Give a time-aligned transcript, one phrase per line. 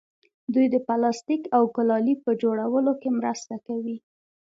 [0.53, 3.97] دوی د پلاستیک او ګلالي په جوړولو کې مرسته کوي.